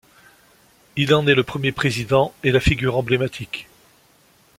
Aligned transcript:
Il 0.95 1.13
en 1.13 1.27
est 1.27 1.35
le 1.35 1.43
premier 1.43 1.71
président 1.71 2.33
et 2.43 2.49
la 2.51 2.59
figure 2.59 2.97
emblématique. 2.97 3.67